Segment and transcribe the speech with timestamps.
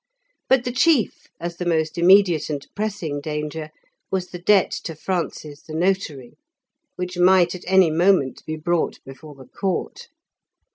[0.49, 3.69] But the chief, as the most immediate and pressing danger,
[4.09, 6.37] was the debt to Francis the notary,
[6.95, 10.07] which might at any moment be brought before the Court.